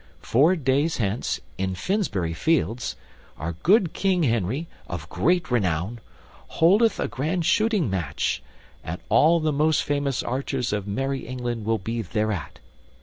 [0.23, 2.95] Four days hence, in Finsbury Fields,
[3.37, 5.99] our good King Henry, of great renown,
[6.57, 8.41] holdeth a grand shooting match,
[8.83, 12.57] and all the most famous archers of merry England will be thereat.